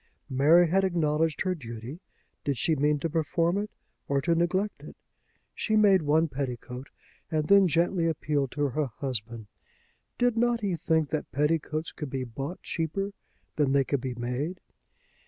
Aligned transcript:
Mary 0.31 0.67
had 0.67 0.83
acknowledged 0.83 1.41
her 1.41 1.53
duty. 1.53 1.99
Did 2.43 2.57
she 2.57 2.75
mean 2.75 2.97
to 3.01 3.07
perform 3.07 3.59
it, 3.59 3.69
or 4.07 4.19
to 4.21 4.33
neglect 4.33 4.81
it? 4.81 4.97
She 5.53 5.75
made 5.75 6.01
one 6.01 6.27
petticoat, 6.27 6.87
and 7.29 7.45
then 7.47 7.67
gently 7.67 8.07
appealed 8.07 8.49
to 8.53 8.69
her 8.69 8.87
husband. 8.87 9.45
Did 10.17 10.37
not 10.37 10.61
he 10.61 10.75
think 10.75 11.09
that 11.11 11.31
petticoats 11.31 11.91
could 11.91 12.09
be 12.09 12.23
bought 12.23 12.63
cheaper 12.63 13.11
than 13.57 13.73
they 13.73 13.83
could 13.83 14.01
be 14.01 14.15
made? 14.15 14.59